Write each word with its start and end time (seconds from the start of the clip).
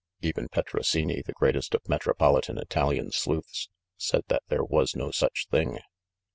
Even 0.21 0.47
Petrosini, 0.49 1.21
the 1.23 1.31
greatest 1.31 1.75
of 1.75 1.87
metropolitan 1.87 2.57
Italian 2.57 3.11
sleuths, 3.11 3.69
said 3.97 4.23
that 4.29 4.41
there 4.47 4.63
was 4.63 4.95
no 4.95 5.11
such 5.11 5.45
thing. 5.51 5.77